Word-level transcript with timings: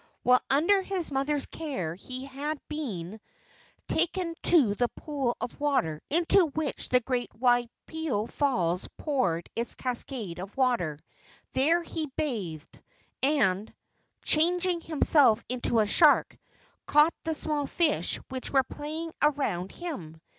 While 0.23 0.41
under 0.49 0.81
his 0.81 1.11
mother's 1.11 1.45
care 1.45 1.93
he 1.93 2.25
had 2.25 2.59
been 2.67 3.19
62 3.19 3.19
LEGENDS 3.19 3.21
OF 3.21 3.35
GHOSTS 3.37 3.87
taken 3.87 4.35
to 4.69 4.73
the 4.73 4.87
pool 4.87 5.37
of 5.39 5.59
water 5.61 6.01
into 6.09 6.47
which 6.55 6.89
the 6.89 7.01
great 7.01 7.29
Waipio 7.35 8.25
Falls 8.27 8.87
poured 8.97 9.47
its 9.55 9.75
cascade 9.75 10.39
of 10.39 10.57
water. 10.57 10.97
There 11.53 11.83
he 11.83 12.07
bathed, 12.17 12.81
and, 13.21 13.71
changing 14.23 14.81
himself 14.81 15.43
into 15.47 15.81
a 15.81 15.85
shark, 15.85 16.35
caught 16.87 17.13
the 17.23 17.35
small 17.35 17.67
fish 17.67 18.17
which 18.29 18.49
were 18.49 18.63
playing 18.63 19.11
around 19.21 19.71
him. 19.71 20.19